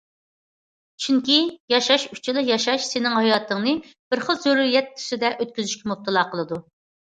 [1.03, 1.35] چۈنكى،
[1.73, 6.61] ياشاش ئۈچۈنلا ياشاش سېنىڭ ھاياتىڭنى بىر خىل زۆرۈرىيەت تۈسىدە ئۆتكۈزۈشكە مۇپتىلا قىلىدۇ.